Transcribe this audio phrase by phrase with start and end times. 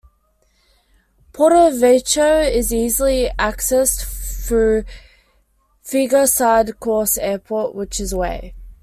[1.31, 4.01] Porto-Vecchio is easily accessed
[4.47, 4.83] through
[5.85, 8.55] FigariSud Corse Airport, which is away.